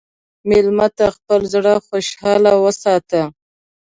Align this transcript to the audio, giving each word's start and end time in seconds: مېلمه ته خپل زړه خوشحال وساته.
مېلمه 0.49 0.87
ته 0.97 1.05
خپل 1.15 1.41
زړه 1.53 1.73
خوشحال 1.87 2.43
وساته. 2.63 3.21